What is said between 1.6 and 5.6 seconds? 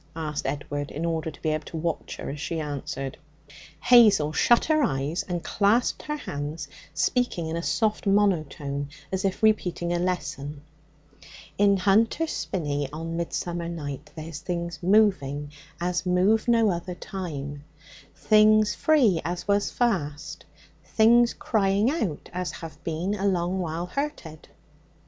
to watch her as she answered. Hazel shut her eyes and